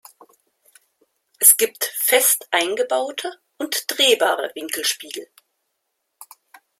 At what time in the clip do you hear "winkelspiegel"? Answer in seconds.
4.55-5.27